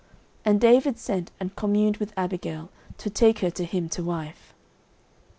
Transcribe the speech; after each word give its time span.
And 0.43 0.59
David 0.59 0.97
sent 0.97 1.29
and 1.39 1.55
communed 1.55 1.97
with 1.97 2.11
Abigail, 2.17 2.71
to 2.97 3.11
take 3.11 3.37
her 3.41 3.51
to 3.51 3.63
him 3.65 3.87
to 3.89 4.03
wife. 4.03 4.55